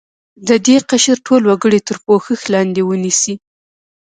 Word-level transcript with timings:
د 0.47 0.49
دې 0.65 0.77
قشر 0.89 1.17
ټول 1.27 1.41
وګړي 1.45 1.79
تر 1.87 1.97
پوښښ 2.05 2.39
لاندې 2.53 2.81
ونیسي. 2.85 3.33